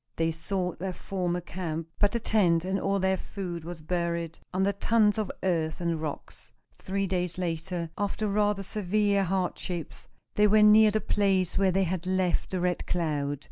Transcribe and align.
They 0.15 0.31
sought 0.31 0.79
their 0.79 0.95
former 0.95 1.41
camp, 1.41 1.87
but 1.99 2.11
the 2.11 2.19
tent 2.19 2.65
and 2.65 2.79
all 2.79 2.97
their 2.99 3.17
food 3.17 3.63
was 3.63 3.83
buried 3.83 4.39
under 4.51 4.71
tons 4.71 5.19
of 5.19 5.31
earth 5.43 5.79
and 5.79 6.01
rocks. 6.01 6.51
Three 6.73 7.05
days 7.05 7.37
later, 7.37 7.91
after 7.99 8.27
rather 8.27 8.63
severe 8.63 9.23
hardships, 9.23 10.07
they 10.33 10.47
were 10.47 10.63
near 10.63 10.89
the 10.89 11.01
place 11.01 11.55
where 11.55 11.69
they 11.69 11.83
had 11.83 12.07
left 12.07 12.49
the 12.49 12.59
Red 12.59 12.87
Cloud. 12.87 13.39